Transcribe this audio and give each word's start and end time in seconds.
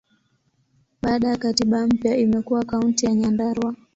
Baada 1.01 1.27
ya 1.27 1.37
katiba 1.37 1.87
mpya, 1.87 2.17
imekuwa 2.17 2.65
Kaunti 2.65 3.05
ya 3.05 3.13
Nyandarua. 3.15 3.75